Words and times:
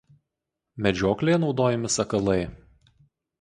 Medžioklėje 0.85 1.35
naudojami 1.43 1.93
sakalai. 1.97 2.41